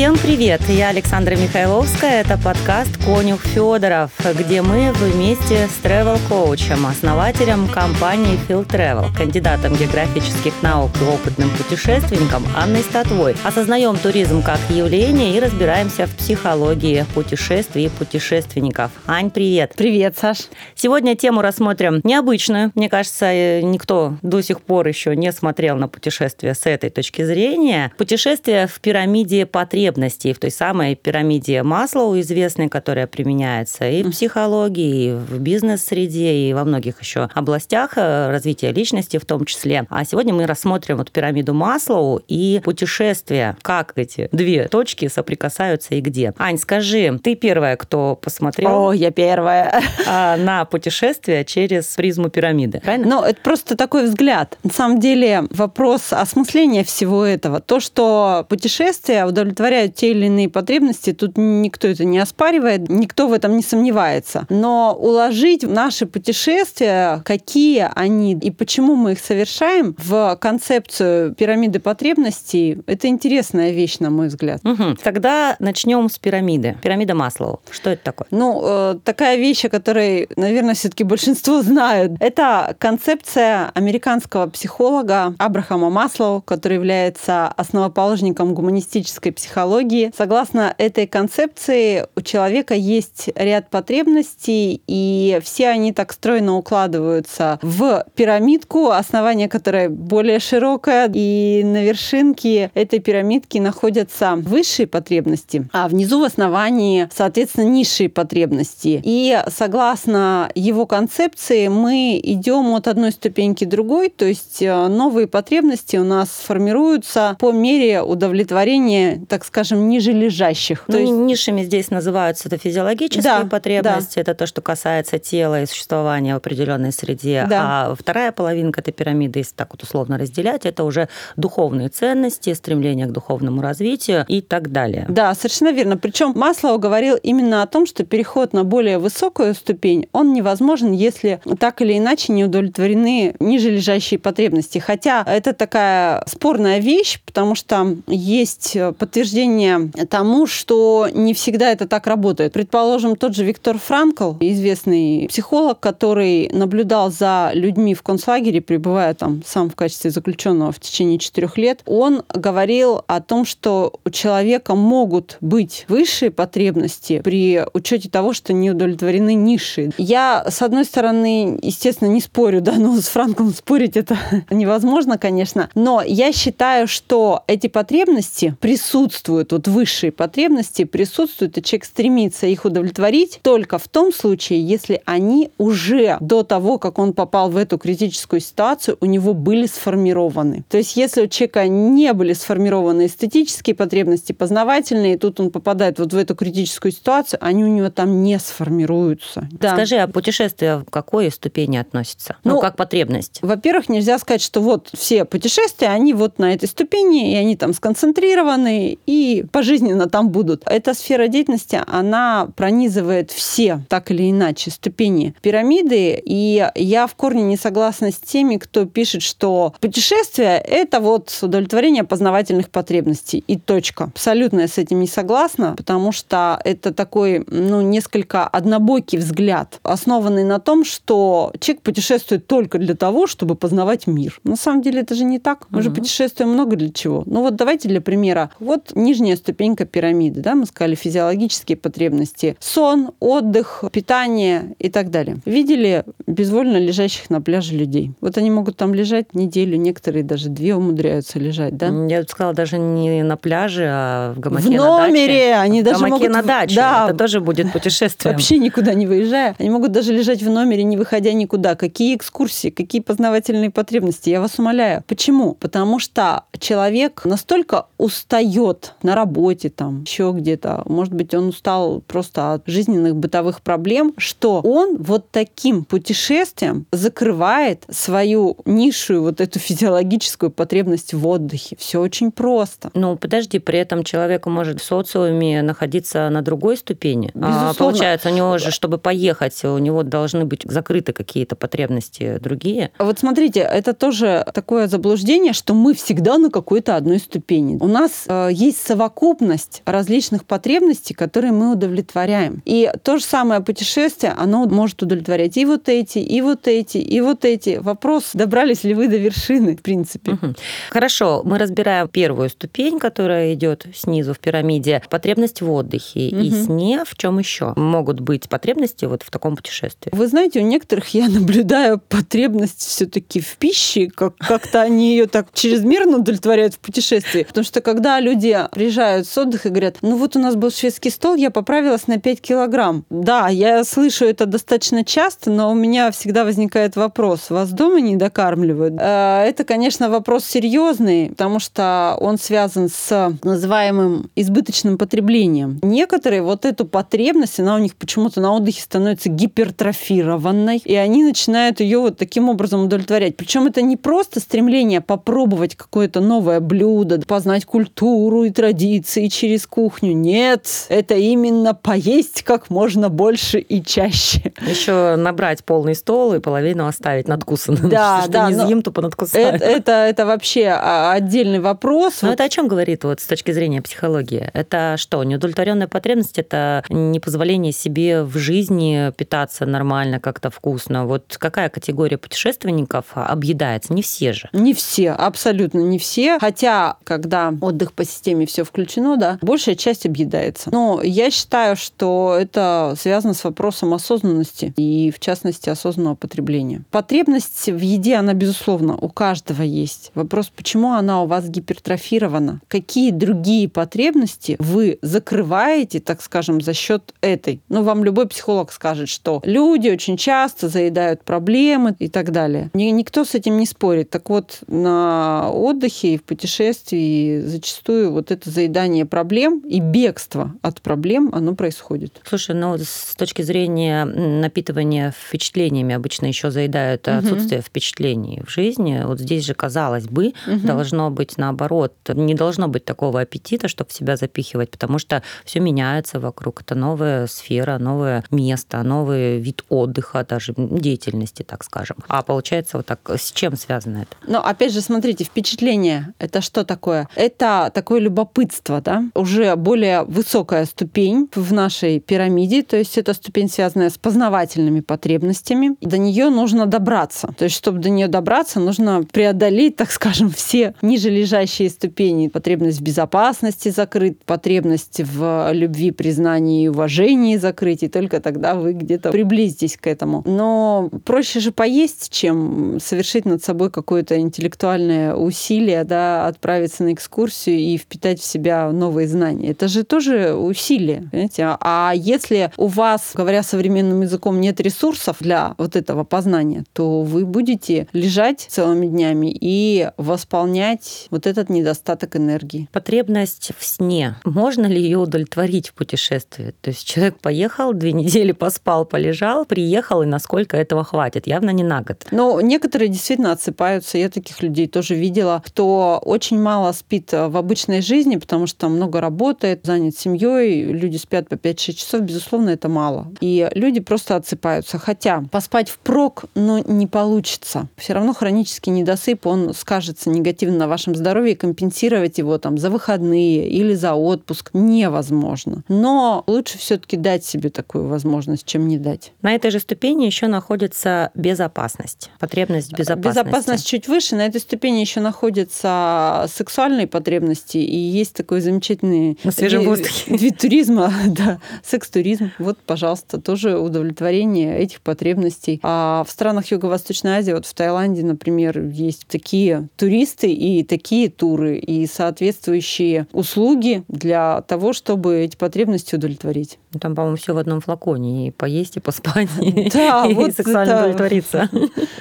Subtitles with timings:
[0.00, 0.62] Всем привет!
[0.66, 2.22] Я Александра Михайловская.
[2.22, 10.54] Это подкаст «Конюх Федоров», где мы вместе с travel-коучем, основателем компании Phil Travel, кандидатом географических
[10.62, 17.84] наук и опытным путешественником Анной Статвой осознаем туризм как явление и разбираемся в психологии путешествий
[17.84, 18.92] и путешественников.
[19.06, 19.74] Ань, привет!
[19.76, 20.48] Привет, Саш!
[20.74, 22.72] Сегодня тему рассмотрим необычную.
[22.74, 27.22] Мне кажется, э, никто до сих пор еще не смотрел на путешествие с этой точки
[27.22, 27.92] зрения.
[27.98, 34.10] Путешествие в пирамиде потребностей потребностей в той самой пирамиде Маслоу известной, которая применяется и в
[34.10, 39.86] психологии, и в бизнес-среде, и во многих еще областях э, развития личности в том числе.
[39.90, 46.00] А сегодня мы рассмотрим вот пирамиду Маслоу и путешествия, как эти две точки соприкасаются и
[46.00, 46.32] где.
[46.38, 48.88] Ань, скажи, ты первая, кто посмотрел?
[48.88, 49.82] О, я первая.
[50.06, 53.06] А, на путешествие через призму пирамиды, правильно?
[53.08, 54.56] Ну, это просто такой взгляд.
[54.62, 57.60] На самом деле вопрос осмысления всего этого.
[57.60, 63.28] То, что путешествие удовлетворяет удовлетворяют те или иные потребности, тут никто это не оспаривает, никто
[63.28, 64.46] в этом не сомневается.
[64.48, 72.78] Но уложить наши путешествия, какие они и почему мы их совершаем, в концепцию пирамиды потребностей,
[72.86, 74.60] это интересная вещь, на мой взгляд.
[74.64, 74.96] Угу.
[75.02, 76.76] Тогда начнем с пирамиды.
[76.82, 77.60] Пирамида Маслоу.
[77.70, 78.26] Что это такое?
[78.30, 82.12] Ну, э, такая вещь, о которой, наверное, все-таки большинство знают.
[82.20, 90.10] Это концепция американского психолога Абрахама Маслоу, который является основоположником гуманистической психологии психологии.
[90.16, 98.06] Согласно этой концепции, у человека есть ряд потребностей, и все они так стройно укладываются в
[98.14, 106.20] пирамидку, основание которой более широкое, и на вершинке этой пирамидки находятся высшие потребности, а внизу
[106.20, 109.00] в основании, соответственно, низшие потребности.
[109.04, 115.96] И согласно его концепции мы идем от одной ступеньки другой, то есть э, новые потребности
[115.96, 120.84] у нас формируются по мере удовлетворения, так скажем, ниже лежащих.
[120.86, 121.12] Ну, есть...
[121.12, 124.20] низшими здесь называются это физиологические да, потребности, да.
[124.20, 127.46] это то, что касается тела и существования в определенной среде.
[127.50, 127.88] Да.
[127.88, 133.06] А вторая половинка этой пирамиды, если так вот условно разделять, это уже духовные ценности, стремление
[133.06, 135.06] к духовному развитию и так далее.
[135.08, 135.96] Да, совершенно верно.
[135.96, 141.40] Причем Маслоу говорил именно о том, что переход на более высокую ступень, он невозможен, если
[141.58, 144.78] так или иначе не удовлетворены ниже лежащие потребности.
[144.78, 151.86] Хотя это такая спорная вещь, потому что есть подтверждение подтверждение тому, что не всегда это
[151.86, 152.52] так работает.
[152.52, 159.42] Предположим, тот же Виктор Франкл, известный психолог, который наблюдал за людьми в концлагере, пребывая там
[159.46, 164.74] сам в качестве заключенного в течение четырех лет, он говорил о том, что у человека
[164.74, 169.92] могут быть высшие потребности при учете того, что не удовлетворены низшие.
[169.96, 174.18] Я, с одной стороны, естественно, не спорю, да, но с Франклом спорить это
[174.50, 181.62] невозможно, конечно, но я считаю, что эти потребности присутствуют присутствуют, вот высшие потребности присутствуют, и
[181.62, 187.12] человек стремится их удовлетворить только в том случае, если они уже до того, как он
[187.12, 190.64] попал в эту критическую ситуацию, у него были сформированы.
[190.68, 195.98] То есть если у человека не были сформированы эстетические потребности, познавательные, и тут он попадает
[195.98, 199.48] вот в эту критическую ситуацию, они у него там не сформируются.
[199.52, 199.74] Да.
[199.74, 202.36] Скажи, а путешествия в какой ступени относятся?
[202.44, 203.38] Ну, ну, как потребность?
[203.42, 207.74] Во-первых, нельзя сказать, что вот все путешествия, они вот на этой ступени, и они там
[207.74, 209.19] сконцентрированы, и
[209.52, 210.62] пожизненно там будут.
[210.66, 216.20] Эта сфера деятельности, она пронизывает все, так или иначе, ступени пирамиды.
[216.24, 222.04] И я в корне не согласна с теми, кто пишет, что путешествие— это вот удовлетворение
[222.04, 223.44] познавательных потребностей.
[223.46, 224.04] И точка.
[224.04, 230.44] Абсолютно я с этим не согласна, потому что это такой, ну, несколько однобокий взгляд, основанный
[230.44, 234.40] на том, что человек путешествует только для того, чтобы познавать мир.
[234.44, 235.66] На самом деле это же не так.
[235.70, 235.84] Мы угу.
[235.84, 237.22] же путешествуем много для чего.
[237.26, 238.50] Ну вот давайте для примера.
[238.58, 245.10] Вот нижний нижняя ступенька пирамиды, да, мы сказали физиологические потребности, сон, отдых, питание и так
[245.10, 245.38] далее.
[245.44, 248.12] Видели безвольно лежащих на пляже людей.
[248.20, 251.86] Вот они могут там лежать неделю, некоторые даже две умудряются лежать, да?
[251.86, 255.56] Я бы сказала, даже не на пляже, а в гамаке в номере, на даче.
[255.56, 256.30] они даже гамаке могут...
[256.30, 258.32] на даче, да, это тоже будет путешествие.
[258.32, 259.56] Вообще никуда не выезжая.
[259.58, 261.74] Они могут даже лежать в номере, не выходя никуда.
[261.74, 265.02] Какие экскурсии, какие познавательные потребности, я вас умоляю.
[265.08, 265.54] Почему?
[265.54, 270.82] Потому что человек настолько устает на работе, там, еще где-то.
[270.86, 277.84] Может быть, он устал просто от жизненных бытовых проблем, что он вот таким путешествием закрывает
[277.90, 281.76] свою низшую вот эту физиологическую потребность в отдыхе.
[281.78, 282.90] Все очень просто.
[282.94, 287.30] Ну, подожди, при этом человек может в социуме находиться на другой ступени.
[287.34, 287.74] А, Безусловно.
[287.74, 292.90] получается, у него же, чтобы поехать, у него должны быть закрыты какие-то потребности другие.
[292.98, 297.76] Вот смотрите, это тоже такое заблуждение, что мы всегда на какой-то одной ступени.
[297.80, 302.60] У нас э, есть совокупность различных потребностей, которые мы удовлетворяем.
[302.64, 307.20] И то же самое путешествие, оно может удовлетворять и вот эти, и вот эти, и
[307.20, 307.78] вот эти.
[307.80, 310.32] Вопрос, добрались ли вы до вершины, в принципе.
[310.32, 310.56] Мгм.
[310.90, 316.64] Хорошо, мы разбираем первую ступень, которая идет снизу в пирамиде, потребность в отдыхе и Мгм.
[316.64, 317.04] сне.
[317.06, 320.10] В чем еще могут быть потребности вот в таком путешествии?
[320.12, 325.46] Вы знаете, у некоторых я наблюдаю потребность все-таки в пище, как- как-то они ее так
[325.54, 327.44] чрезмерно удовлетворяют в путешествии.
[327.44, 331.10] Потому что когда люди приезжают с отдыха и говорят, ну вот у нас был шведский
[331.10, 333.04] стол, я поправилась на 5 килограмм.
[333.10, 338.16] Да, я слышу это достаточно часто, но у меня всегда возникает вопрос, вас дома не
[338.16, 338.94] докармливают?
[338.98, 345.78] Э, Это, конечно, вопрос серьезный, потому что он связан с называемым избыточным потреблением.
[345.82, 351.80] Некоторые вот эту потребность, она у них почему-то на отдыхе становится гипертрофированной, и они начинают
[351.80, 353.36] ее вот таким образом удовлетворять.
[353.36, 360.12] Причем это не просто стремление попробовать какое-то новое блюдо, познать культуру и традиции через кухню.
[360.12, 364.52] Нет, это именно поесть как можно больше и чаще.
[364.60, 367.88] Еще набрать полный стол и половину оставить надкусанным.
[367.88, 369.54] Да, Что да, не съем, то понадкусаю.
[369.54, 372.22] Это, это, это вообще а, отдельный вопрос.
[372.22, 374.48] Но Вот это о чем говорит вот с точки зрения психологии?
[374.52, 376.38] Это что, неудовлетворенная потребность?
[376.38, 381.06] Это непозволение себе в жизни питаться нормально, как-то вкусно.
[381.06, 383.92] Вот какая категория путешественников объедается?
[383.92, 384.48] Не все же.
[384.52, 386.38] Не все, абсолютно не все.
[386.38, 390.70] Хотя, когда отдых по системе все включено, да, большая часть объедается.
[390.72, 396.82] Но я считаю, что это связано с вопросом осознанности и, в частности, осознанного потребления.
[396.90, 400.10] Потребность в еде, она, безусловно, у каждого есть.
[400.14, 402.60] Вопрос, почему она у вас гипертрофирована?
[402.68, 407.60] Какие другие потребности вы закрываете, так скажем, за счет этой?
[407.68, 412.70] Ну, вам любой психолог скажет, что люди очень часто заедают проблемы и так далее.
[412.74, 414.10] Ни- Никто с этим не спорит.
[414.10, 420.80] Так вот, на отдыхе и в путешествии зачастую вот это заедание проблем и бегство от
[420.82, 422.20] проблем, оно происходит.
[422.24, 427.18] Слушай, ну с точки зрения напитывания впечатлениями обычно еще заедают Мгм.
[427.18, 429.02] отсутствие впечатлений в жизни.
[429.04, 430.66] Вот здесь же, казалось бы, Мгм.
[430.66, 431.94] должно быть наоборот.
[432.08, 436.62] Не должно быть такого аппетита, чтобы себя запихивать, потому что все меняется вокруг.
[436.62, 441.96] Это новая сфера, новое место, новый вид отдыха, даже деятельности, так скажем.
[442.08, 444.16] А получается вот так, с чем связано это?
[444.26, 447.08] Но опять же, смотрите, впечатление это что такое?
[447.14, 448.39] Это такое любопытство,
[448.80, 449.04] да?
[449.14, 455.76] Уже более высокая ступень в нашей пирамиде, то есть это ступень, связанная с познавательными потребностями.
[455.80, 457.34] До нее нужно добраться.
[457.36, 462.28] То есть, чтобы до нее добраться, нужно преодолеть, так скажем, все ниже лежащие ступени.
[462.28, 468.72] Потребность в безопасности закрыть, потребность в любви, признании и уважении закрыть, и только тогда вы
[468.72, 470.22] где-то приблизитесь к этому.
[470.26, 477.58] Но проще же поесть, чем совершить над собой какое-то интеллектуальное усилие, да, отправиться на экскурсию
[477.58, 479.50] и впитать в себя новые знания.
[479.50, 481.56] Это же тоже усилие, понимаете?
[481.60, 487.26] А- если у вас, говоря современным языком, нет ресурсов для вот этого познания, то вы
[487.26, 492.68] будете лежать целыми днями и восполнять вот этот недостаток энергии.
[492.72, 494.16] Потребность в сне.
[494.24, 496.54] Можно ли ее удовлетворить в путешествии?
[496.60, 501.26] То есть человек поехал, две недели поспал, полежал, приехал, и насколько этого хватит?
[501.26, 502.06] Явно не на год.
[502.10, 503.98] Но некоторые действительно отсыпаются.
[503.98, 509.00] Я таких людей тоже видела, кто очень мало спит в обычной жизни, потому что много
[509.00, 513.12] работает, занят семьей, люди спят по 5-6 часов, безусловно, это мало.
[513.20, 514.78] И люди просто отсыпаются.
[514.78, 517.68] Хотя поспать впрок, но не получится.
[517.76, 522.70] Все равно хронический недосып, он скажется негативно на вашем здоровье, и компенсировать его там за
[522.70, 525.64] выходные или за отпуск невозможно.
[525.68, 529.12] Но лучше все-таки дать себе такую возможность, чем не дать.
[529.22, 533.18] На этой же ступени еще находится безопасность, потребность безопасности.
[533.20, 534.16] Безопасность чуть выше.
[534.16, 537.58] На этой ступени еще находятся сексуальные потребности.
[537.58, 540.14] И есть такой замечательный На свежем воздухе.
[540.16, 542.30] вид туризма, да, секс-туризм.
[542.38, 545.60] Вот, пожалуйста, тоже удовлетворение этих потребностей.
[545.62, 551.58] А в странах Юго-Восточной Азии, вот в Таиланде, например, есть такие туристы и такие туры,
[551.58, 556.58] и соответствующие услуги для того, чтобы эти потребности удовлетворить.
[556.72, 558.28] Ну, Там, по-моему, все в одном флаконе.
[558.28, 559.28] И поесть, и поспать,
[559.72, 561.48] Да, и вот сексуально это- удовлетвориться.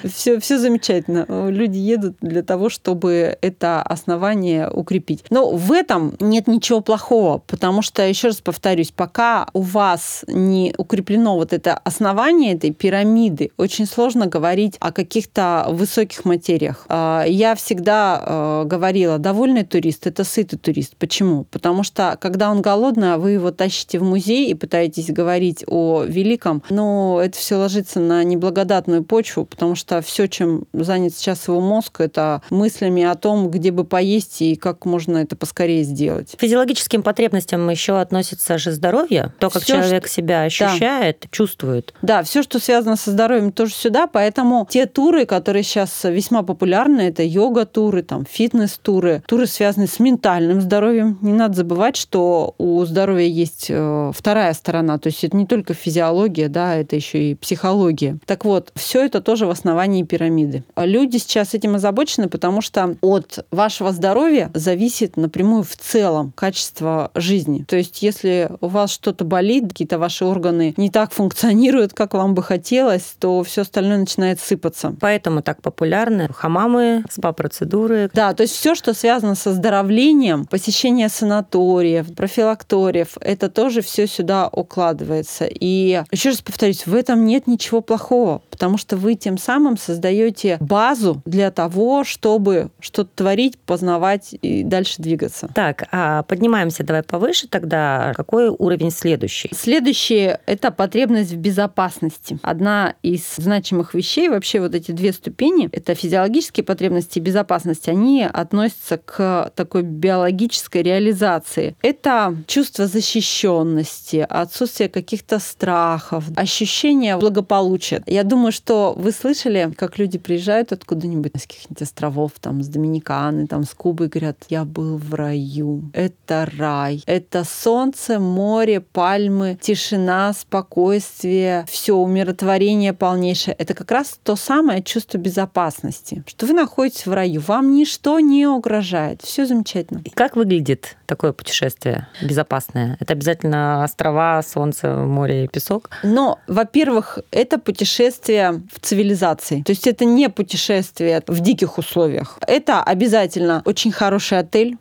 [0.04, 1.26] Все, все замечательно.
[1.50, 5.24] Люди едут для того, чтобы это основание укрепить.
[5.30, 5.89] Но в этом
[6.20, 11.76] нет ничего плохого, потому что, еще раз повторюсь, пока у вас не укреплено вот это
[11.76, 16.86] основание этой пирамиды, очень сложно говорить о каких-то высоких материях.
[16.90, 20.96] А, я всегда э, говорила, довольный турист– это сытый турист.
[20.98, 21.46] Почему?
[21.46, 26.04] Потому что, когда он голодный, а вы его тащите в музей и пытаетесь говорить о
[26.04, 31.60] великом, но это все ложится на неблагодатную почву, потому что все, чем занят сейчас его
[31.60, 36.36] мозг, это мыслями о том, где бы поесть и как можно это поскорее сделать.
[36.36, 40.16] К физиологическим потребностям еще относится же здоровье, то, как всё, человек что...
[40.16, 41.28] себя ощущает, да.
[41.32, 41.94] чувствует.
[42.02, 47.02] Да, все, что связано со здоровьем, тоже сюда, поэтому те туры, которые сейчас весьма популярны,
[47.02, 51.18] это йога-туры, там, фитнес-туры, туры, связанные с ментальным здоровьем.
[51.22, 55.74] Не надо забывать, что у здоровья есть э, вторая сторона, то есть это не только
[55.74, 58.18] физиология, да, это еще и психология.
[58.26, 60.64] Так вот, все это тоже в основании пирамиды.
[60.76, 67.64] Люди сейчас этим озабочены, потому что от вашего здоровья зависит напрямую в целом качество жизни.
[67.68, 72.34] То есть если у вас что-то болит, какие-то ваши органы не так функционируют, как вам
[72.34, 74.96] бы хотелось, то все остальное начинает сыпаться.
[75.00, 78.10] Поэтому так популярны хамамы, спа-процедуры.
[78.14, 84.48] Да, то есть все, что связано со оздоровлением, посещение санаториев, профилакториев, это тоже все сюда
[84.48, 85.46] укладывается.
[85.50, 90.58] И еще раз повторюсь, в этом нет ничего плохого, потому что вы тем самым создаете
[90.62, 95.50] базу для того, чтобы что-то творить, познавать и дальше двигаться.
[95.60, 98.14] Так, а поднимаемся давай повыше тогда.
[98.16, 99.52] Какой уровень следующий?
[99.54, 102.40] Следующий– это потребность в безопасности.
[102.44, 108.24] Одна из значимых вещей, вообще вот эти две ступени, это физиологические потребности и безопасность, они
[108.24, 111.76] относятся к такой биологической реализации.
[111.82, 118.02] Это чувство защищенности, отсутствие каких-то страхов, ощущение благополучия.
[118.06, 123.46] Я думаю, что вы слышали, как люди приезжают откуда-нибудь с каких-нибудь островов, там, с Доминиканы,
[123.46, 125.49] там, с Кубы, и говорят, я был в раю.
[125.94, 127.04] Это рай.
[127.06, 133.56] Это солнце, море, пальмы, тишина, спокойствие, все умиротворение полнейшее.
[133.58, 137.42] Это как раз то самое чувство безопасности, что вы находитесь в раю.
[137.42, 139.22] Вам ничто не угрожает.
[139.22, 140.02] Все замечательно.
[140.04, 142.98] И как выглядит такое путешествие безопасное?
[143.00, 145.90] Это обязательно острова, солнце, море и песок?
[146.04, 149.64] Но, во-первых, это путешествие в цивилизации.
[149.64, 152.38] То есть это не путешествие в диких условиях.
[152.48, 154.78] Это обязательно очень хороший отель,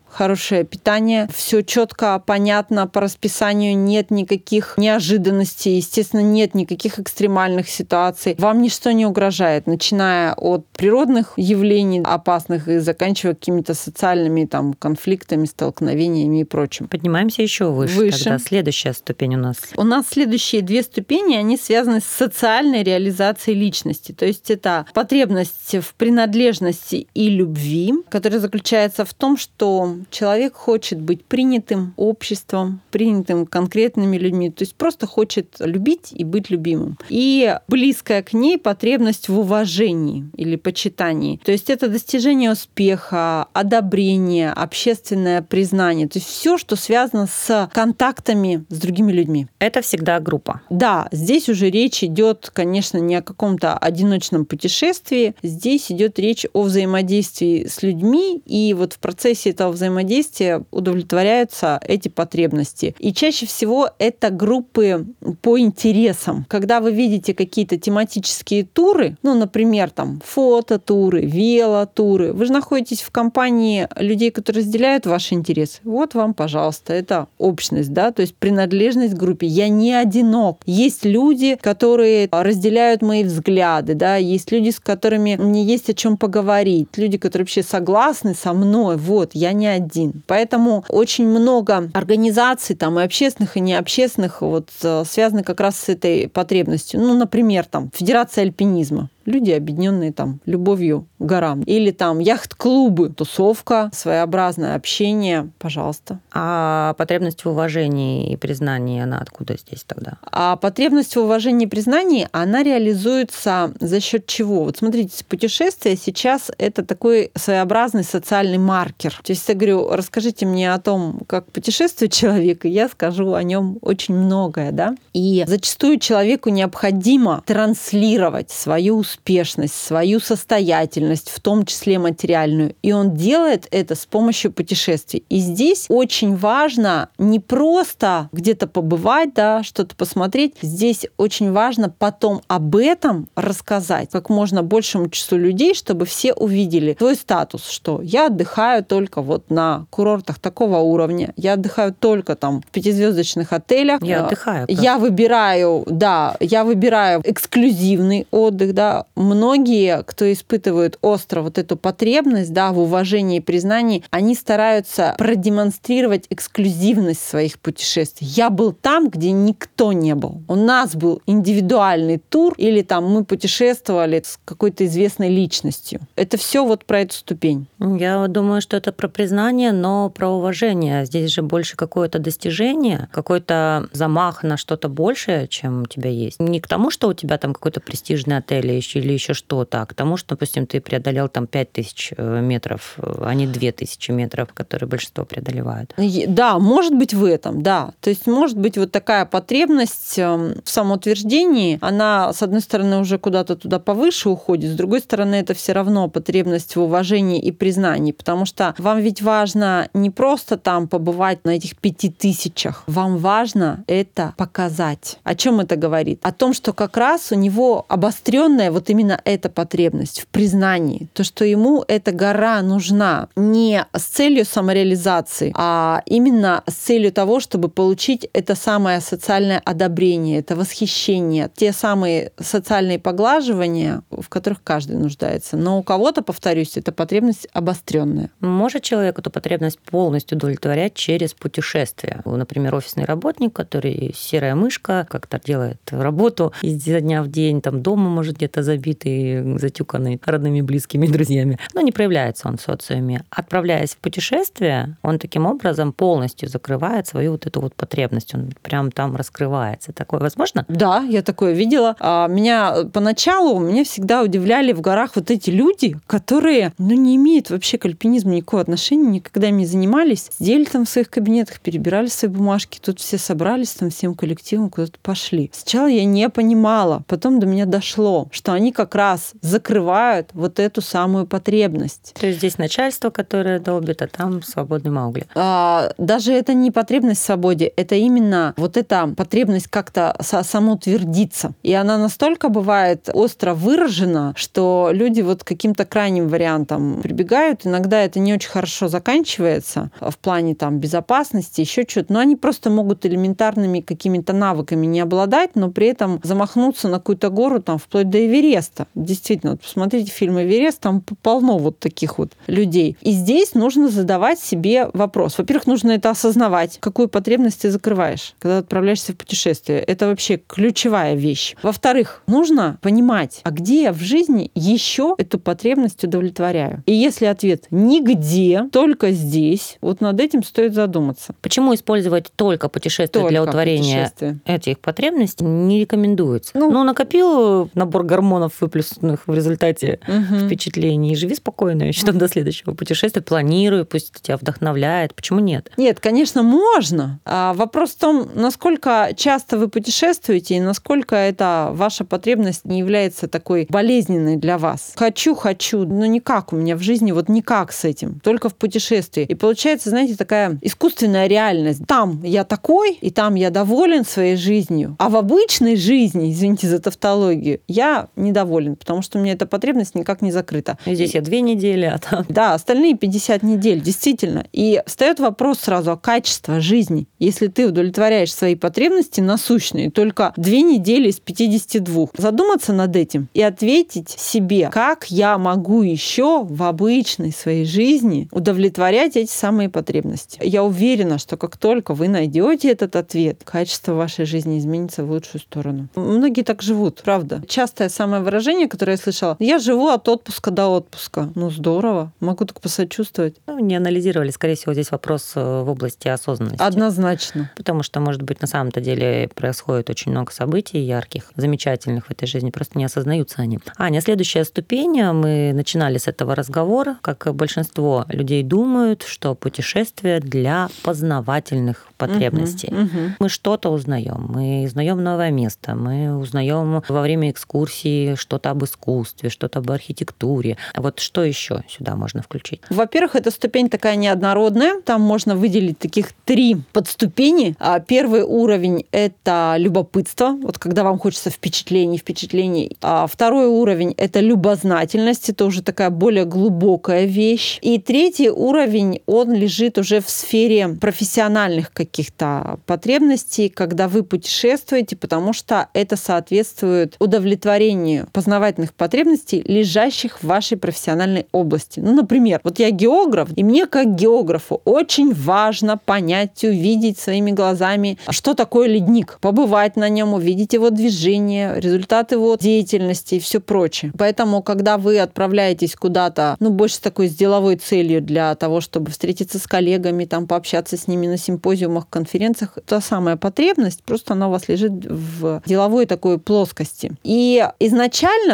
[0.58, 8.34] хорошее питание, все четко, понятно, по расписанию нет никаких неожиданностей, естественно, нет никаких экстремальных ситуаций.
[8.38, 15.46] Вам ничто не угрожает, начиная от природных явлений опасных и заканчивая какими-то социальными там конфликтами,
[15.46, 16.88] столкновениями и прочим.
[16.88, 17.96] Поднимаемся еще выше.
[17.96, 18.24] Выше.
[18.24, 19.56] Тогда следующая ступень у нас.
[19.76, 24.12] У нас следующие две ступени, они связаны с социальной реализацией личности.
[24.12, 31.00] То есть это потребность в принадлежности и любви, которая заключается в том, что человек хочет
[31.00, 36.98] быть принятым обществом, принятым конкретными людьми, то есть просто хочет любить и быть любимым.
[37.08, 41.40] И близкая к ней потребность в уважении или почитании.
[41.44, 46.08] То есть это достижение успеха, одобрение, общественное признание.
[46.08, 49.46] То есть все, что связано с контактами с другими людьми.
[49.58, 50.62] Это всегда группа.
[50.70, 55.34] Да, здесь уже речь идет, конечно, не о каком-то одиночном путешествии.
[55.42, 61.80] Здесь идет речь о взаимодействии с людьми, и вот в процессе этого взаимодействия взаимодействия удовлетворяются
[61.84, 62.94] эти потребности.
[62.98, 65.06] И чаще всего это группы
[65.42, 66.46] по интересам.
[66.48, 73.10] Когда вы видите какие-то тематические туры, ну, например, там фототуры, велотуры, вы же находитесь в
[73.10, 75.80] компании людей, которые разделяют ваши интересы.
[75.84, 79.46] Вот вам, пожалуйста, это общность, да, то есть принадлежность к группе.
[79.46, 80.60] Я не одинок.
[80.66, 86.16] Есть люди, которые разделяют мои взгляды, да, есть люди, с которыми мне есть о чем
[86.16, 88.96] поговорить, люди, которые вообще согласны со мной.
[88.96, 90.17] Вот, я не один.
[90.26, 95.88] Поэтому очень много организаций, там и общественных, и необщественных, вот э, связаны как раз с
[95.88, 97.00] этой потребностью.
[97.00, 101.62] Ну, например, там Федерация альпинизма люди, объединенные там любовью к горам.
[101.62, 106.20] Или там яхт-клубы, тусовка, своеобразное общение, пожалуйста.
[106.32, 110.14] А потребность в уважении и признании, она откуда здесь тогда?
[110.22, 114.64] А потребность в уважении и признании, она реализуется за счет чего?
[114.64, 119.20] Вот смотрите, путешествие сейчас это такой своеобразный социальный маркер.
[119.22, 123.42] То есть я говорю, расскажите мне о том, как путешествует человек, и я скажу о
[123.42, 124.94] нем очень многое, да?
[125.12, 132.74] И зачастую человеку необходимо транслировать свою успешность успешность, свою состоятельность, в том числе материальную.
[132.82, 135.24] И он делает это с помощью путешествий.
[135.28, 140.54] И здесь очень важно не просто где-то побывать, да, что-то посмотреть.
[140.62, 146.94] Здесь очень важно потом об этом рассказать как можно большему числу людей, чтобы все увидели
[146.94, 152.62] твой статус, что я отдыхаю только вот на курортах такого уровня, я отдыхаю только там
[152.62, 154.02] в пятизвездочных отелях.
[154.02, 154.66] Я отдыхаю.
[154.66, 154.82] Просто.
[154.82, 159.04] Я выбираю, да, я выбираю эксклюзивный отдых, да.
[159.14, 166.26] Многие, кто испытывают остро вот эту потребность, да, в уважении и признании, они стараются продемонстрировать
[166.30, 168.26] эксклюзивность своих путешествий.
[168.28, 170.42] Я был там, где никто не был.
[170.48, 176.00] У нас был индивидуальный тур, или там мы путешествовали с какой-то известной личностью.
[176.16, 177.66] Это все вот про эту ступень.
[177.78, 181.04] Я думаю, что это про признание, но про уважение.
[181.04, 186.40] Здесь же больше какое-то достижение, какой-то замах на что-то большее, чем у тебя есть.
[186.40, 189.94] Не к тому, что у тебя там какой-то престижный отель или еще что-то, а к
[189.94, 195.24] тому, что, допустим, ты преодолел там 5000 э, метров, а не 2000 метров, которые большинство
[195.24, 195.94] преодолевают.
[196.28, 197.92] Да, может быть в этом, да.
[198.00, 203.18] То есть может быть вот такая потребность эм, в самоутверждении, она, с одной стороны, уже
[203.18, 208.12] куда-то туда повыше уходит, с другой стороны, это все равно потребность в уважении и признании,
[208.12, 213.84] потому что вам ведь важно не просто там побывать на этих пяти тысячах, вам важно
[213.86, 215.18] это показать.
[215.24, 216.20] О чем это говорит?
[216.22, 221.24] О том, что как раз у него обостренная вот именно эта потребность в признании, то,
[221.24, 227.68] что ему эта гора нужна не с целью самореализации, а именно с целью того, чтобы
[227.68, 235.56] получить это самое социальное одобрение, это восхищение, те самые социальные поглаживания, в которых каждый нуждается.
[235.56, 238.30] Но у кого-то, повторюсь, эта потребность обостренная.
[238.40, 242.22] Может человек эту потребность полностью удовлетворять через путешествия?
[242.24, 248.08] Например, офисный работник, который серая мышка, как-то делает работу изо дня в день, там дома
[248.08, 251.58] может где-то забитый, затюканный родными, близкими, друзьями.
[251.74, 253.24] Но не проявляется он в социуме.
[253.30, 258.34] Отправляясь в путешествие, он таким образом полностью закрывает свою вот эту вот потребность.
[258.34, 259.92] Он прям там раскрывается.
[259.92, 260.64] Такое возможно?
[260.68, 261.96] Да, я такое видела.
[262.00, 267.50] А меня поначалу меня всегда удивляли в горах вот эти люди, которые ну, не имеют
[267.50, 272.30] вообще к альпинизму никакого отношения, никогда ими занимались, сидели там в своих кабинетах, перебирали свои
[272.30, 275.50] бумажки, тут все собрались там всем коллективом куда-то пошли.
[275.52, 280.82] Сначала я не понимала, потом до меня дошло, что они как раз закрывают вот эту
[280.82, 282.12] самую потребность.
[282.18, 285.26] То есть здесь начальство, которое долбит, а там свободный Маугли.
[285.36, 291.52] А, даже это не потребность в свободе, это именно вот эта потребность как-то самоутвердиться.
[291.62, 297.64] И она настолько бывает остро выражена, что люди вот каким-то крайним вариантом прибегают.
[297.64, 302.12] Иногда это не очень хорошо заканчивается в плане там безопасности, еще что-то.
[302.12, 307.30] Но они просто могут элементарными какими-то навыками не обладать, но при этом замахнуться на какую-то
[307.30, 308.86] гору там вплоть до Эвереста.
[308.94, 312.96] Действительно, вот посмотрите фильм «Эверест», там полно вот таких вот людей.
[313.02, 315.38] И здесь нужно задавать себе вопрос.
[315.38, 319.80] Во-первых, нужно это осознавать, какую потребность ты закрываешь, когда отправляешься в путешествие.
[319.80, 321.54] Это вообще ключевая вещь.
[321.62, 326.82] Во-вторых, нужно понимать, а где я в жизни еще эту потребность удовлетворяю.
[326.86, 331.34] И если ответ нигде, только здесь, вот над этим стоит задуматься.
[331.42, 334.12] Почему использовать только путешествия только для удовлетворения
[334.44, 336.52] этих потребностей не рекомендуется?
[336.54, 340.46] Ну, ну накопил набор гормонов, выплеснутых в результате угу.
[340.46, 345.14] впечатлений, и живи спокойно еще там до следующего путешествия, планируй, пусть тебя вдохновляет.
[345.14, 345.70] Почему нет?
[345.76, 347.20] Нет, конечно, можно.
[347.24, 353.28] А вопрос в том, насколько часто вы путешествуете и насколько это ваша потребность не является
[353.28, 354.92] такой болезненной для вас.
[354.96, 359.24] Хочу, хочу, но никак у меня в жизни, вот никак с этим, только в путешествии.
[359.24, 361.86] И получается, знаете, такая искусственная реальность.
[361.86, 366.80] Там я такой, и там я доволен своей жизнью, а в обычной жизни, извините за
[366.80, 370.78] тавтологию, я недоволен, потому что у меня эта потребность никак не закрыта.
[370.84, 372.24] И здесь я две недели, а там...
[372.28, 374.46] Да, остальные 50 недель, действительно.
[374.52, 377.08] И встает вопрос сразу о качестве жизни.
[377.18, 383.42] Если ты удовлетворяешь свои потребности насущные только две недели из 52, задуматься над этим и
[383.42, 390.38] ответить себе, как я могу еще в обычной своей жизни удовлетворять эти самые потребности.
[390.42, 395.40] Я уверена, что как только вы найдете этот ответ, качество вашей жизни изменится в лучшую
[395.40, 395.88] сторону.
[395.94, 397.42] Многие так живут, правда.
[397.48, 397.88] Частое
[398.18, 401.30] самое выражение, которое я слышала, я живу от отпуска до отпуска.
[401.34, 402.12] Ну, здорово.
[402.20, 403.36] Могу только посочувствовать.
[403.46, 404.30] Ну, не анализировали.
[404.30, 406.62] Скорее всего, здесь вопрос э, в области осознанности.
[406.62, 407.50] Однозначно.
[407.56, 412.26] Потому что, может быть, на самом-то деле происходит очень много событий ярких, замечательных в этой
[412.26, 413.58] жизни, просто не осознаются они.
[413.76, 415.02] Аня, следующая ступень.
[415.12, 416.96] Мы начинали с этого разговора.
[417.02, 422.68] Как большинство людей думают, что путешествие для познавательных потребностей.
[422.72, 423.12] Угу, угу.
[423.20, 429.30] Мы что-то узнаем, мы узнаем новое место, мы узнаем во время экскурсии что-то об искусстве,
[429.30, 430.56] что-то об архитектуре.
[430.76, 432.60] Вот что еще сюда можно включить?
[432.70, 434.80] Во-первых, эта ступень такая неоднородная.
[434.82, 437.54] Там можно выделить таких три подступени.
[437.58, 442.76] А первый уровень– это любопытство, вот когда вам хочется впечатлений, впечатлений.
[442.82, 447.58] А второй уровень– это любознательность, это уже такая более глубокая вещь.
[447.62, 455.32] И третий уровень, он лежит уже в сфере профессиональных каких-то потребностей, когда вы путешествуете, потому
[455.32, 461.80] что это соответствует удовлетворению познавательных потребностей, лежащих в вашей профессиональной области.
[461.80, 467.98] Ну, например, вот я географ, и мне как географу очень важно понять, увидеть своими глазами,
[468.10, 473.92] что такое ледник, побывать на нем, увидеть его движение, результаты его деятельности и все прочее.
[473.96, 478.90] Поэтому, когда вы отправляетесь куда-то, ну, больше с такой с деловой целью для того, чтобы
[478.90, 484.28] встретиться с коллегами, там, пообщаться с ними на симпозиумах, конференциях, та самая потребность, просто она
[484.28, 486.92] у вас лежит в деловой такой плоскости.
[487.04, 487.77] И изначально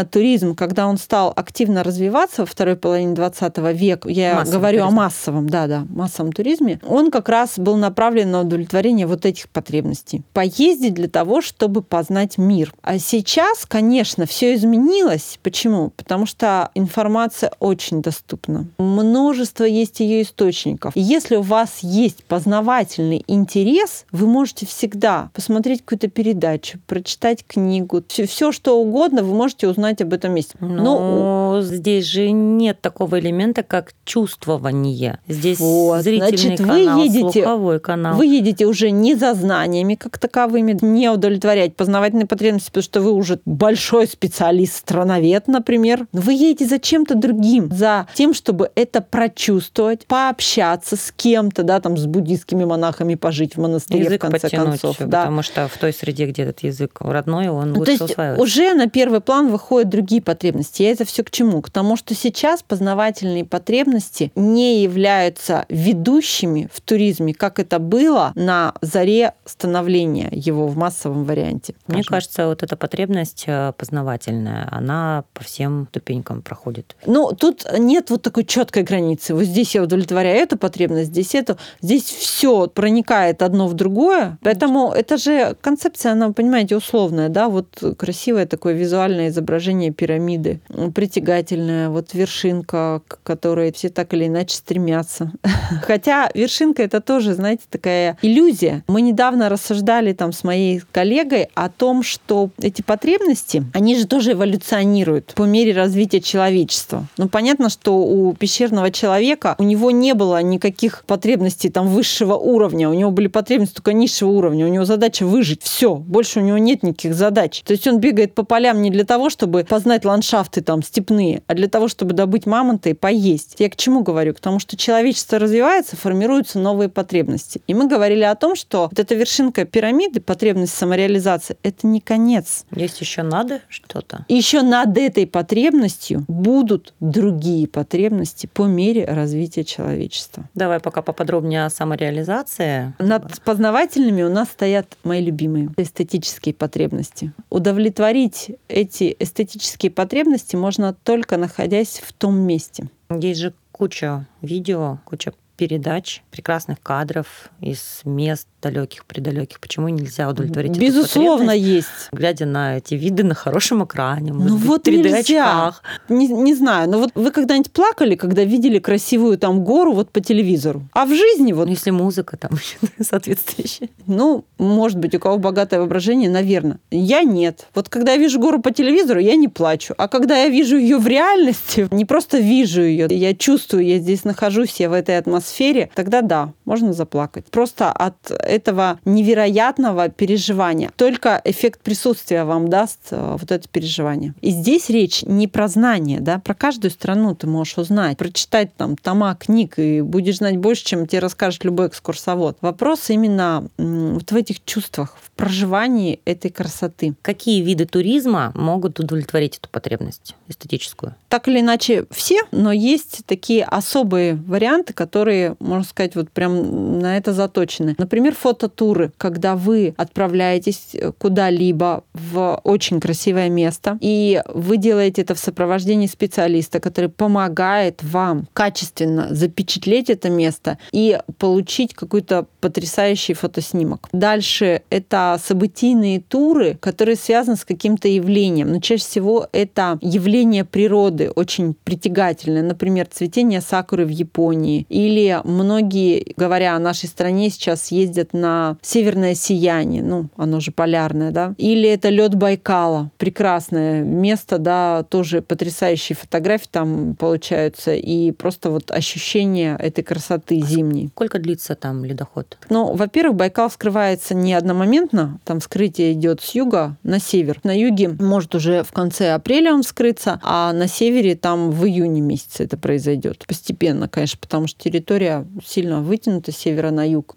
[0.05, 4.89] туризм, когда он стал активно развиваться во второй половине 20 века, я массовый говорю туризм.
[4.89, 10.23] о массовом, да-да, массовом туризме, он как раз был направлен на удовлетворение вот этих потребностей.
[10.33, 12.73] Поездить для того, чтобы познать мир.
[12.83, 15.39] А сейчас, конечно, все изменилось.
[15.43, 15.91] Почему?
[15.97, 18.67] Потому что информация очень доступна.
[18.79, 20.97] Множество есть ее источников.
[20.97, 28.03] И если у вас есть познавательный интерес, вы можете всегда посмотреть какую-то передачу, прочитать книгу,
[28.09, 30.57] все, все что угодно, вы можете узнать об этом месте.
[30.61, 35.19] Но, Но здесь же нет такого элемента, как чувствование.
[35.29, 38.17] Здесь вот, зрительный значит, канал, вы едете, слуховой канал.
[38.17, 43.13] Вы едете уже не за знаниями как таковыми, не удовлетворять познавательные потребности, потому что вы
[43.13, 46.07] уже большой специалист, страновед, например.
[46.13, 51.97] Вы едете за чем-то другим, за тем, чтобы это прочувствовать, пообщаться с кем-то, да, там
[51.97, 54.97] с буддийскими монахами пожить в монастыре язык в конце концов.
[54.99, 55.23] Да.
[55.23, 58.75] Потому что в той среде, где этот язык родной, он ну, лучше То есть уже
[58.75, 60.83] на первый план выходят другие потребности.
[60.83, 61.63] И это все к чему?
[61.63, 68.75] К тому, что сейчас познавательные потребности не являются ведущими в туризме, как это было на
[68.81, 71.75] заре становления его в массовом варианте.
[71.87, 72.11] Мне скажем.
[72.11, 76.97] кажется, вот эта потребность э, познавательная, она по всем ступенькам проходит.
[77.07, 79.35] Ну, тут нет вот такой четкой границы.
[79.35, 81.57] Вот здесь я удовлетворяю эту потребность, здесь эту.
[81.81, 84.39] Здесь все проникает одно в другое.
[84.43, 90.61] Поэтому это же концепция, она, понимаете, условная, да, вот красивое такое визуальное изображение пирамиды,
[90.95, 95.33] притягательное, вот вершинка, к которой все так или иначе стремятся.
[95.83, 98.85] Хотя вершинка это тоже, знаете, такая иллюзия.
[98.89, 104.33] Мы недавно рассуждали там с моей коллегой о том, что эти потребности, они же тоже
[104.33, 107.07] эволюционируют по мере развития человечества.
[107.17, 112.89] Ну, понятно, что у пещерного человека у него не было никаких потребностей там высшего уровня,
[112.89, 116.59] у него были потребности только низшего уровня, у него задача выжить, все, больше у него
[116.59, 117.63] нет никаких задач.
[117.65, 121.55] То есть он бегает по полям не для того, чтобы познать ландшафты там степные, а
[121.55, 123.57] для того, чтобы добыть мамонта и поесть.
[123.59, 124.35] Я к чему говорю?
[124.35, 127.63] К тому, что человечество развивается, формируются новые потребности.
[127.67, 132.65] И мы говорили о том, что вот эта вершинка пирамиды, потребность самореализации, это не конец.
[132.71, 134.25] Есть еще надо что-то?
[134.29, 140.49] Еще над этой потребностью будут другие потребности по мере развития человечества.
[140.55, 142.95] Давай пока поподробнее о самореализации.
[142.99, 147.33] Над познавательными у нас стоят мои любимые эстетические потребности.
[147.51, 152.89] Удовлетворить эти эстетические потребности можно только находясь в том месте.
[153.11, 159.61] Есть же куча видео, куча передач, прекрасных кадров из мест далеких, предалеких.
[159.61, 162.09] Почему нельзя удовлетворить Безусловно, есть.
[162.13, 165.83] Глядя на эти виды на хорошем экране, ну вот 3D-очках.
[166.09, 170.21] Не, не знаю, но вот вы когда-нибудь плакали, когда видели красивую там гору вот по
[170.21, 170.83] телевизору?
[170.93, 171.67] А в жизни вот...
[171.67, 172.53] Ну, если музыка там
[173.01, 173.89] соответствующая.
[174.07, 176.79] Ну, может быть, у кого богатое воображение, наверное.
[176.91, 177.67] Я нет.
[177.75, 179.95] Вот когда я вижу гору по телевизору, я не плачу.
[179.99, 184.25] А когда я вижу ее в реальности, не просто вижу ее, я чувствую, я здесь
[184.25, 187.47] нахожусь, я в этой атмосфере, тогда да, можно заплакать.
[187.51, 188.15] Просто от
[188.55, 190.91] этого невероятного переживания.
[190.97, 194.35] Только эффект присутствия вам даст э, вот это переживание.
[194.41, 198.97] И здесь речь не про знание, да, про каждую страну ты можешь узнать, прочитать там
[198.97, 202.59] тома книг, и будешь знать больше, чем тебе расскажет любой экскурсовод.
[202.61, 207.15] Вопрос именно вот в этих чувствах, в проживании этой красоты.
[207.23, 211.15] Какие виды туризма могут удовлетворить эту потребность эстетическую?
[211.29, 217.17] Так или иначе все, но есть такие особые варианты, которые, можно сказать, вот прям на
[217.17, 217.95] это заточены.
[217.99, 225.39] Например, фототуры, когда вы отправляетесь куда-либо в очень красивое место, и вы делаете это в
[225.39, 234.11] сопровождении специалиста, который помогает вам качественно запечатлеть это место и получить какой-то потрясающий фотоснимок.
[234.13, 238.73] Дальше это событийные туры, которые связаны с каким-то явлением.
[238.73, 242.63] Но чаще всего это явление природы очень притягательное.
[242.63, 244.85] Например, цветение сакуры в Японии.
[244.91, 250.03] Или многие, говоря о нашей стране, сейчас ездят на северное сияние.
[250.03, 251.55] Ну, оно же полярное, да.
[251.57, 253.11] Или это лед Байкала.
[253.17, 257.95] Прекрасное место, да, тоже потрясающие фотографии там получаются.
[257.95, 261.09] И просто вот ощущение этой красоты зимней.
[261.09, 262.59] Сколько длится там ледоход?
[262.69, 265.39] Ну, во-первых, Байкал скрывается не одномоментно.
[265.45, 267.61] Там скрытие идет с юга на север.
[267.63, 272.21] На юге может уже в конце апреля он скрыться, а на севере там в июне
[272.21, 273.45] месяце это произойдет.
[273.47, 277.33] Постепенно, конечно, потому что территория сильно вытянута с севера на юг.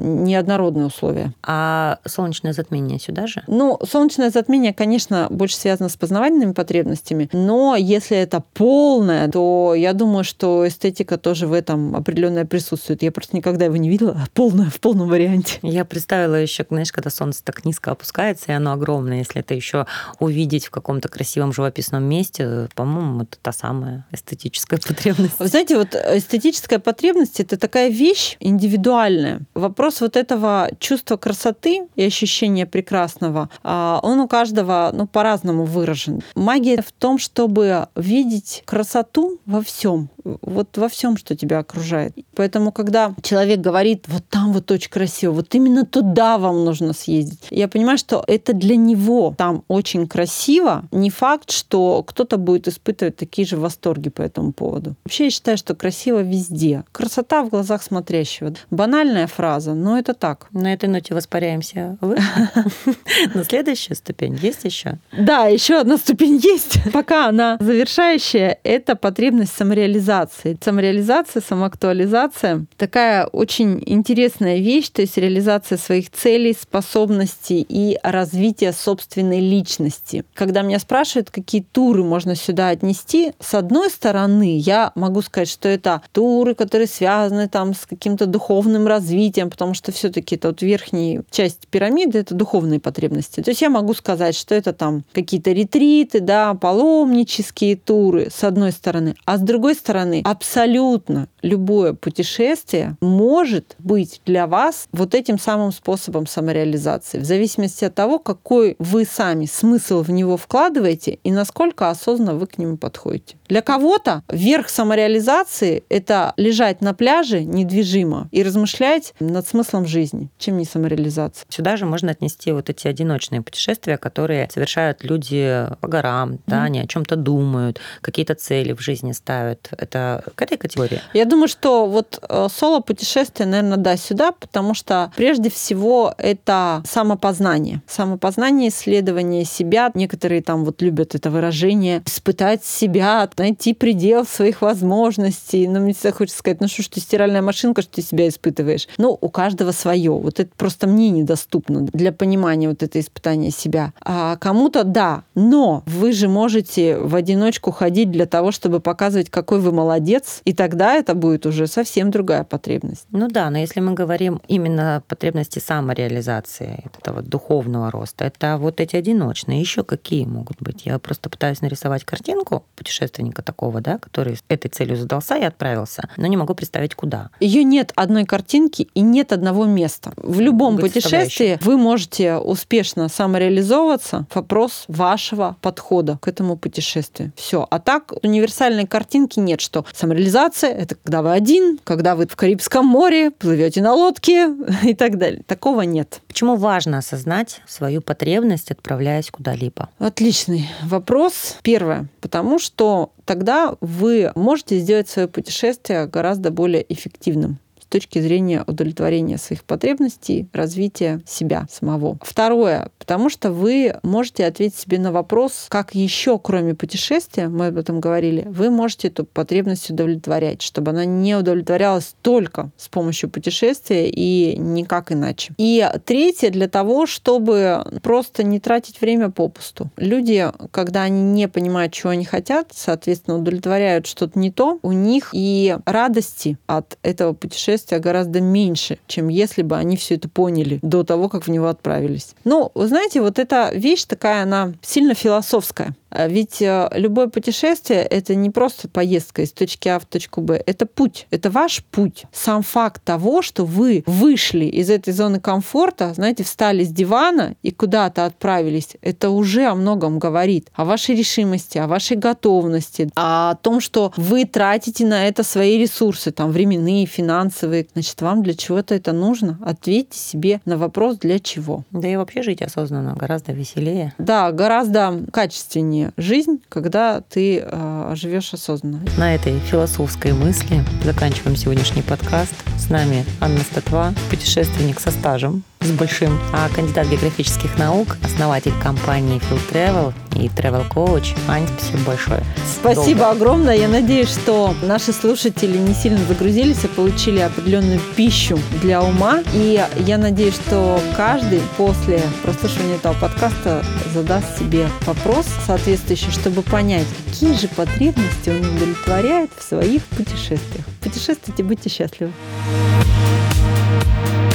[0.78, 1.34] Неоднородные условия.
[1.44, 3.44] А солнечное затмение сюда же?
[3.48, 9.94] Ну, солнечное затмение, конечно, больше связано с познавательными потребностями, но если это полное, то я
[9.94, 13.04] думаю, что эстетика тоже в этом определенное присутствует.
[13.04, 15.60] Я просто никогда его не видела полное, в полном варианте.
[15.62, 19.86] Я представила еще, знаешь, когда солнце так низко опускается, и оно огромное, если это еще
[20.20, 25.40] увидеть в каком-то красивом живописном месте, по-моему, это та самая эстетическая потребность.
[25.40, 29.42] Вы знаете, вот эстетическая потребность– это такая вещь индивидуальная.
[29.54, 36.22] Вопрос вот этого чувства красоты и ощущения прекрасного, а, он у каждого ну, по-разному выражен.
[36.36, 40.10] Магия в том, чтобы видеть красоту во всем,
[40.42, 42.16] вот во всем, что тебя окружает.
[42.36, 47.48] Поэтому, когда человек говорит, вот там вот очень красиво, вот именно туда вам нужно съездить,
[47.50, 50.86] я понимаю, что это для него там очень красиво.
[50.92, 54.96] Не факт, что кто-то будет испытывать такие же восторги по этому поводу.
[55.06, 56.84] Вообще, я считаю, что красиво везде.
[56.92, 58.54] Красота в глазах смотрящего.
[58.70, 60.48] Банальная фраза, но это так.
[60.52, 61.98] На этой ноте воспаряемся
[63.34, 65.00] На следующую ступень есть еще?
[65.18, 66.80] Да, еще одна ступень есть.
[66.94, 70.58] Пока она завершающая, это потребность самореализации самореализации.
[70.64, 79.40] Самореализация, самоактуализация– такая очень интересная вещь, то есть реализация своих целей, способностей и развитие собственной
[79.40, 80.24] личности.
[80.34, 85.68] Когда меня спрашивают, какие туры можно сюда отнести, с одной стороны, я могу сказать, что
[85.68, 90.62] это туры, которые связаны там с каким-то духовным развитием, потому что все таки это вот
[90.62, 93.42] верхняя часть пирамиды– это духовные потребности.
[93.42, 98.72] То есть я могу сказать, что это там какие-то ретриты, да, паломнические туры, с одной
[98.72, 99.16] стороны.
[99.26, 105.72] А с другой стороны, стороны, абсолютно любое путешествие может быть для вас вот этим самым
[105.72, 111.89] способом самореализации, в зависимости от того, какой вы сами смысл в него вкладываете и насколько
[111.89, 113.38] осознанно вы к нему подходите.
[113.48, 120.58] Для кого-то верх самореализации— это лежать на пляже недвижимо и размышлять над смыслом жизни, чем
[120.58, 121.46] не самореализация.
[121.50, 126.80] Сюда же можно отнести вот эти одиночные путешествия, которые совершают люди по горам, да, они
[126.80, 129.70] о чем-то думают, какие-то цели в жизни ставят.
[129.78, 129.97] Это
[130.36, 131.02] к этой категории?
[131.14, 137.82] Я думаю, что вот э, соло-путешествие, наверное, да, сюда, потому что прежде всего это самопознание.
[137.88, 139.92] Самопознание, исследование себя.
[139.94, 145.68] Некоторые там вот любят это выражение испытать себя, найти предел своих возможностей.
[145.68, 148.88] Но мне всегда хочется сказать, ну что ж ты стиральная машинка, что ты себя испытываешь.
[148.98, 150.12] Ну, у каждого свое.
[150.12, 153.94] Вот это просто мне недоступно для понимания вот это испытания себя.
[154.02, 159.60] А кому-то да, но вы же можете в одиночку ходить для того, чтобы показывать, какой
[159.60, 163.06] вы молодец, и тогда это будет уже совсем другая потребность.
[163.12, 168.80] Ну да, но если мы говорим именно о потребности самореализации, этого духовного роста, это вот
[168.80, 170.86] эти одиночные, еще какие могут быть?
[170.86, 176.26] Я просто пытаюсь нарисовать картинку путешественника такого, да, который этой целью задался и отправился, но
[176.28, 177.30] не могу представить, куда.
[177.40, 180.13] Ее нет одной картинки и нет одного места.
[180.18, 184.26] В любом путешествии вы можете успешно самореализовываться.
[184.34, 187.32] Вопрос вашего подхода к этому путешествию.
[187.36, 187.68] Все.
[187.70, 192.86] А так универсальной картинки нет, что самореализация— это когда вы один, когда вы в Карибском
[192.86, 195.44] море, плывете на лодке и так далее.
[195.46, 196.22] Такого нет.
[196.28, 199.90] Почему важно осознать свою потребность, отправляясь куда-либо?
[200.00, 201.58] Отличный вопрос.
[201.62, 202.08] Первое.
[202.22, 209.63] Потому что тогда вы можете сделать свое путешествие гораздо более эффективным точки зрения удовлетворения своих
[209.63, 212.17] потребностей, развития себя самого.
[212.21, 217.78] Второе, потому что вы можете ответить себе на вопрос, как еще, кроме путешествия, мы об
[217.78, 224.10] этом говорили, вы можете эту потребность удовлетворять, чтобы она не удовлетворялась только с помощью путешествия
[224.10, 225.54] и никак иначе.
[225.58, 229.89] И третье, для того, чтобы просто не тратить время попусту.
[229.97, 235.30] Люди, когда они не понимают, чего они хотят, соответственно, удовлетворяют что-то не то, у них
[235.34, 240.80] и радости от этого путешествия путешествия гораздо меньше, чем если бы они все это поняли
[240.82, 242.34] до того, как в него отправились.
[242.44, 245.96] Ну, знаете, вот эта вещь такая, она сильно философская.
[246.10, 250.62] А ведь э, любое путешествие— это не просто поездка из точки А в точку Б,
[250.65, 252.24] это путь, это ваш путь.
[252.32, 257.72] Сам факт того, что вы вышли из этой зоны комфорта, знаете, встали с дивана и
[257.72, 260.70] куда-то отправились, это уже о многом говорит.
[260.74, 266.32] О вашей решимости, о вашей готовности, о том, что вы тратите на это свои ресурсы,
[266.32, 267.88] там, временные, финансовые.
[267.93, 269.60] Значит, вам для чего-то это нужно?
[269.63, 271.84] Ответьте себе на вопрос, для чего.
[271.91, 274.13] Да и вообще жить осознанно гораздо веселее.
[274.17, 279.02] Да, гораздо качественнее не жизнь, когда ты э, живешь осознанно.
[279.18, 282.54] На этой философской мысли заканчиваем сегодняшний подкаст.
[282.78, 289.40] С нами Анна Статва, путешественник со стажем, с большим, а кандидат географических наук, основатель компании
[289.50, 291.36] Field Travel и Travel Coach.
[291.48, 292.44] Ань, спасибо большое.
[292.80, 293.32] Спасибо Долго.
[293.32, 293.76] огромное.
[293.76, 299.44] Я надеюсь, что наши слушатели не сильно загрузились, а получили определенную пищу для ума.
[299.54, 307.08] И я надеюсь, что каждый после прослушивания этого подкаста задаст себе вопрос соответствующий, чтобы понять,
[307.26, 310.86] какие же потребности он удовлетворяет в своих путешествиях.
[311.02, 312.32] Путешествуйте, будьте счастливы.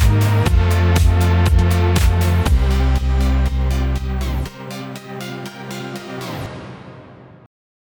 [0.02, 0.41] thank you